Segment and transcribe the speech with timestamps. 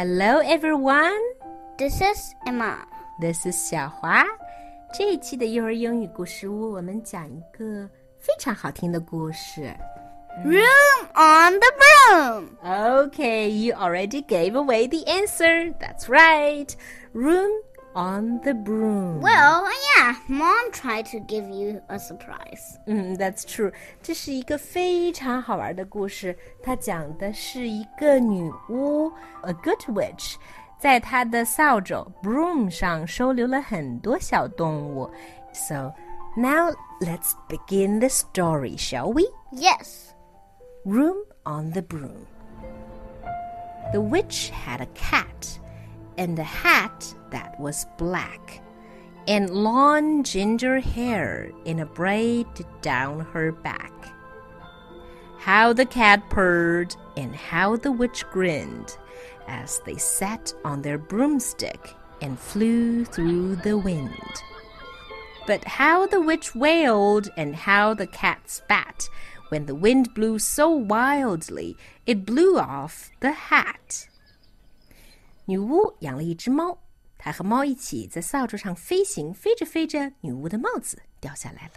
[0.00, 1.20] Hello, everyone.
[1.78, 2.76] This is Emma.
[3.20, 4.24] This is 小华。
[4.92, 9.74] 这一期的幼儿英语故事屋，我们讲一个非常好听的故事。
[10.44, 12.48] Room on the broom.
[12.62, 15.72] Okay, you already gave away the answer.
[15.78, 16.68] That's right.
[17.14, 17.50] Room
[17.94, 19.20] on the broom.
[19.20, 19.64] Well,
[19.96, 22.78] yeah, Mom tried to give you a surprise.
[22.86, 23.72] 嗯，That's true。
[24.02, 26.36] 这是一个非常好玩的故事。
[26.62, 29.10] 它讲的是一个女巫，
[29.42, 30.34] a good witch，
[30.78, 35.10] 在她的扫帚 broom 上收留了很多小动物。
[35.52, 35.94] So
[36.36, 39.22] now let's begin the story, shall we?
[39.52, 40.12] Yes.
[40.84, 42.26] Room on the broom.
[43.92, 45.58] The witch had a cat
[46.17, 48.61] and a hat that was black,
[49.27, 52.47] and long ginger hair in a braid
[52.81, 53.91] down her back.
[55.37, 58.97] How the cat purred and how the witch grinned
[59.47, 64.43] as they sat on their broomstick and flew through the wind.
[65.47, 69.09] But how the witch wailed and how the cat spat
[69.49, 74.07] when the wind blew so wildly it blew off the hat.
[75.50, 76.78] 女巫养了一只猫，
[77.18, 81.74] 她和猫一起在扫帚上飞行，飞着飞着，女巫的帽子掉下来了。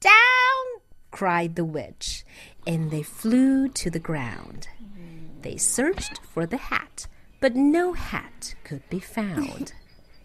[0.00, 0.82] Down!
[1.10, 2.22] cried the witch,
[2.66, 4.68] and they flew to the ground.
[5.42, 7.06] They searched for the hat,
[7.40, 9.72] but no hat could be found.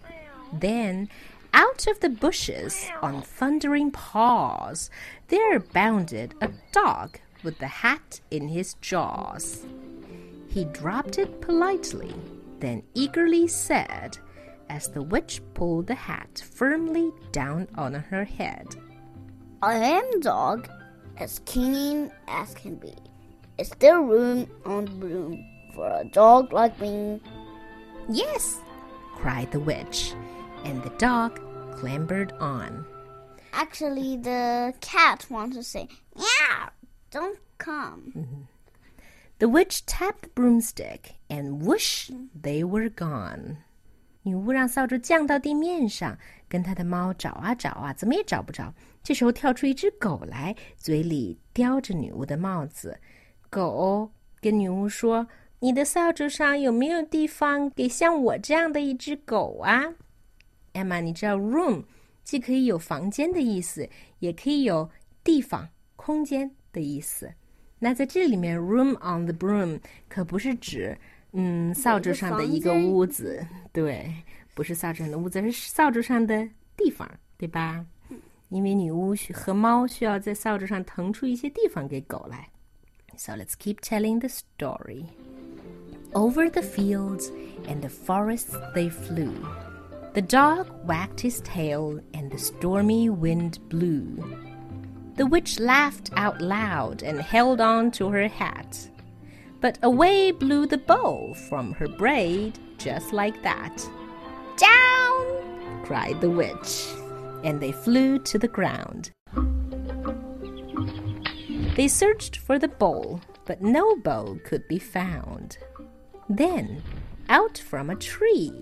[0.59, 1.09] then,
[1.53, 4.89] out of the bushes, on thundering paws,
[5.29, 9.65] there bounded a dog with the hat in his jaws.
[10.47, 12.13] He dropped it politely,
[12.60, 14.18] then eagerly said,
[14.68, 18.76] as the witch pulled the hat firmly down on her head.
[19.62, 20.68] I am dog,
[21.16, 22.94] as keen as can be.
[23.58, 27.20] Is there room on the broom for a dog like me?
[28.08, 28.60] Yes,
[29.16, 30.14] cried the witch,
[30.64, 31.40] and the dog
[31.76, 32.86] clambered on.
[33.52, 36.68] Actually, the cat wants to say, Yeah,
[37.10, 38.12] don't come.
[38.16, 38.42] Mm-hmm.
[39.39, 42.11] The witch tapped the broomstick, and whoosh,
[42.41, 43.57] they were gone.
[44.21, 46.17] 女巫让扫帚降到地面上，
[46.47, 48.73] 跟她的猫找啊找啊，怎么也找不着。
[49.03, 52.97] 这时候跳出一只狗来，嘴里叼着女巫的帽子。
[53.49, 59.93] 狗跟女巫说：“你的扫帚上有没有地方给像我这样的一只狗啊？”
[60.73, 61.83] Emma，你知道 room
[62.23, 63.89] 既可以有房间的意思，
[64.19, 64.89] 也可以有
[65.21, 65.67] 地方、
[65.97, 67.33] 空间的意思。
[67.79, 70.97] 那在这里面，room on the broom 可不是指
[71.33, 74.13] 嗯扫帚上的一个屋子，对，
[74.53, 77.85] 不是扫帚上的屋子，是扫帚上的地方，对吧？
[78.49, 82.47] 因为女巫和猫需要在扫帚上腾出一些地方给狗来。
[83.17, 85.05] So let's keep telling the story.
[86.13, 87.31] Over the fields
[87.67, 89.31] and the forests they flew.
[90.13, 94.23] The dog wagged his tail and the stormy wind blew.
[95.18, 98.88] The witch laughed out loud and held on to her hat.
[99.60, 103.76] But away blew the bow from her braid just like that.
[104.56, 105.82] Down!
[105.84, 106.86] cried the witch,
[107.42, 109.10] and they flew to the ground.
[111.74, 115.58] They searched for the bowl, but no bow could be found.
[116.28, 116.80] Then,
[117.28, 118.52] out from a tree,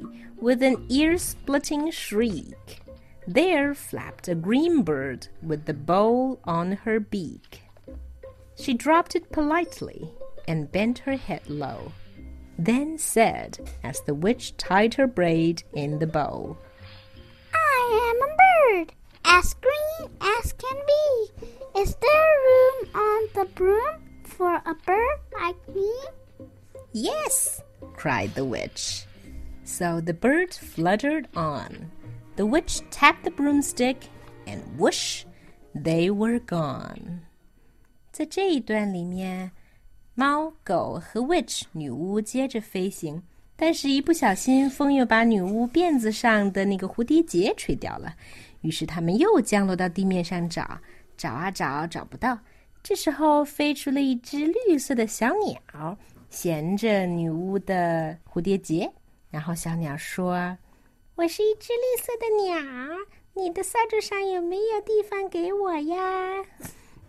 [0.41, 2.81] with an ear splitting shriek,
[3.27, 7.63] there flapped a green bird with the bowl on her beak.
[8.57, 10.11] She dropped it politely
[10.49, 11.93] and bent her head low,
[12.59, 16.57] then said, as the witch tied her braid in the bowl,
[17.53, 18.93] I am a bird,
[19.25, 21.49] as green as can be.
[21.81, 25.93] Is there room on the broom for a bird like me?
[26.93, 27.63] Yes,
[27.95, 29.05] cried the witch.
[29.65, 31.91] So the bird fluttered on.
[32.37, 33.97] The witch tapped the broomstick,
[34.47, 35.25] and whoosh,
[35.75, 37.21] they were gone.
[38.13, 39.51] 在这一段里面，
[40.15, 43.23] 猫、狗和 witch 女巫接着飞行，
[43.57, 48.15] 但是，一不小心，风又把女巫辫子上的那个蝴蝶结吹掉了。
[48.61, 50.79] 于是，他们又降落到地面上找，
[51.17, 52.39] 找啊找，找不到。
[52.83, 58.93] 这时候，飞出了一只绿色的小鸟，衔着女巫的蝴蝶结。
[59.31, 60.57] 然后，小鸟说
[61.16, 62.98] ：“我是一只绿色的鸟，
[63.34, 66.46] 你的扫帚上有没有地方给我呀？”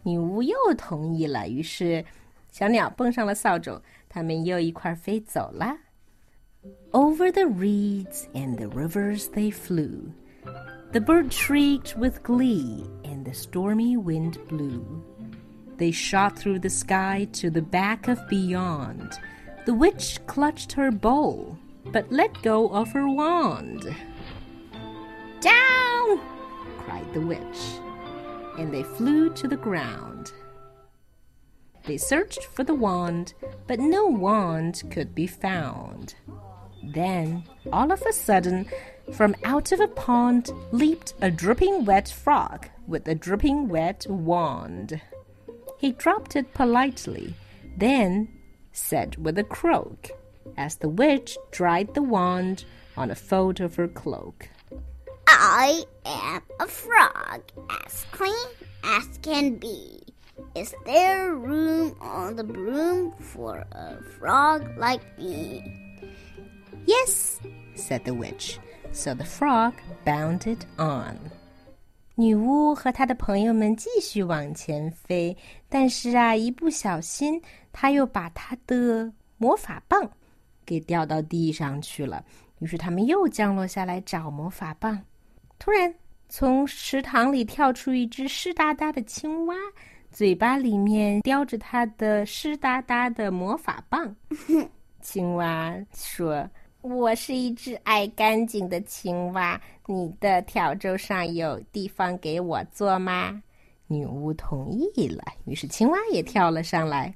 [0.05, 1.49] 女巫又同意了。
[1.49, 2.05] 于是，
[2.51, 5.79] 小鸟蹦上了扫帚，他们又一块飞走了。
[6.91, 10.13] Over the reeds and the rivers they flew.
[10.93, 14.83] The bird shrieked with glee, and the stormy wind blew.
[15.79, 19.13] They shot through the sky to the back of beyond.
[19.65, 21.57] The witch clutched her bowl,
[21.92, 23.96] but let go of her wand.
[25.40, 26.20] Down!
[26.80, 27.80] cried the witch,
[28.58, 30.32] and they flew to the ground.
[31.86, 33.34] They searched for the wand,
[33.66, 36.16] but no wand could be found.
[36.84, 38.68] Then, all of a sudden,
[39.14, 45.02] from out of a pond leaped a dripping wet frog with a dripping wet wand.
[45.78, 47.36] He dropped it politely,
[47.78, 48.28] then
[48.72, 50.10] said with a croak,
[50.57, 52.65] as the witch dried the wand
[52.97, 54.49] on a fold of her cloak.
[55.27, 57.41] I am a frog,
[57.87, 58.49] as clean
[58.85, 60.01] as can be.
[60.55, 65.63] Is there room on the broom for a frog like me?
[66.87, 67.41] Yes,
[67.75, 68.59] said the witch.
[68.93, 69.75] So the frog
[70.05, 71.19] bounded on.
[72.15, 75.37] 女巫和她的朋友们继续往前飞，
[75.71, 77.41] 但是啊，一不小心，
[77.73, 80.11] 她又把她的魔法棒
[80.68, 82.24] 给掉到地上去了。
[82.60, 85.02] 于是他们又降落下来找魔法棒。
[85.58, 85.92] 突然，
[86.30, 89.56] 从池塘里跳出一只湿哒哒的青蛙，
[90.12, 94.16] 嘴巴里面叼着它的湿哒哒的魔法棒。
[95.02, 96.48] 青蛙说。
[96.82, 103.42] 我是一只爱干净的青蛙，你的笤帚上有地方给我坐吗？
[103.88, 107.14] 女巫同意了，于是青蛙也跳了上来。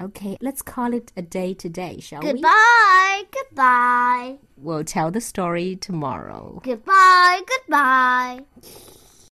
[0.00, 2.32] Okay, let's call it a day today, shall we?
[2.32, 4.36] Goodbye, goodbye.
[4.56, 6.60] We'll tell the story tomorrow.
[6.62, 8.44] Goodbye, goodbye.